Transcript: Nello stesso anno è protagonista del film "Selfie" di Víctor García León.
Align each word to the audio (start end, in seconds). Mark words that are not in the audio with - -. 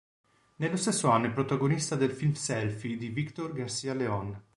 Nello 0.55 0.77
stesso 0.77 1.11
anno 1.11 1.27
è 1.27 1.31
protagonista 1.31 1.95
del 1.95 2.09
film 2.09 2.31
"Selfie" 2.33 2.97
di 2.97 3.09
Víctor 3.09 3.53
García 3.53 3.93
León. 3.93 4.35